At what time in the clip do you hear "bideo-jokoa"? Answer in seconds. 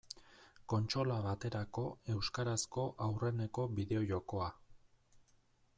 3.81-4.49